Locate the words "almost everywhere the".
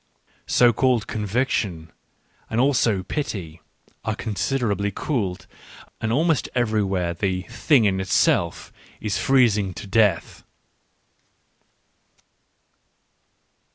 6.11-7.43